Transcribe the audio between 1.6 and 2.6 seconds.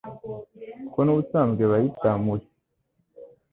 bayita muhe